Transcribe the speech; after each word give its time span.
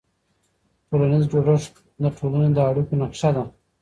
ټولنیز 0.87 1.23
جوړښت 1.31 1.73
د 2.01 2.03
ټولنې 2.17 2.49
د 2.53 2.57
اړیکو 2.69 2.93
نقشه 3.01 3.29
ده. 3.35 3.43